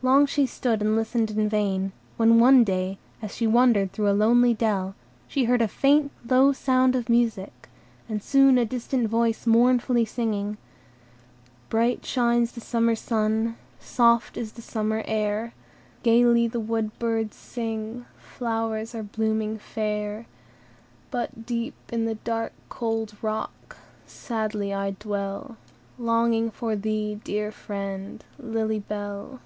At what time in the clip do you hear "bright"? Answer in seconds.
11.68-12.06